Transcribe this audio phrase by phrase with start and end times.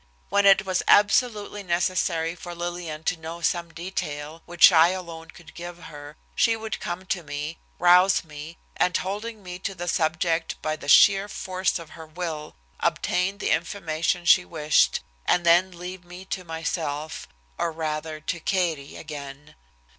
[0.29, 5.53] When it was absolutely necessary for Lillian to know some detail, which I alone could
[5.53, 10.59] give her, she would come to me, rouse me, and holding me to the subject
[10.59, 16.03] by the sheer force of her will, obtain the information she wished, and then leave
[16.03, 17.27] me to myself,
[17.59, 19.53] or rather to Katie again.